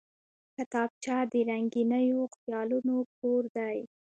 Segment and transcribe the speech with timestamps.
[0.55, 3.77] کتابچه د رنګینو خیالونو کور دی